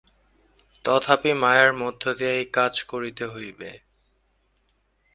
[0.85, 3.69] তথাপি মায়ার মধ্য দিয়াই কাজ করিতে হইবে।